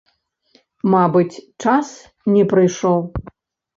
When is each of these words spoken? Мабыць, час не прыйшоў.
Мабыць, 0.93 1.43
час 1.67 1.93
не 2.37 2.43
прыйшоў. 2.55 2.99